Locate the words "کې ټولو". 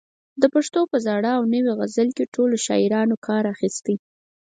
2.17-2.55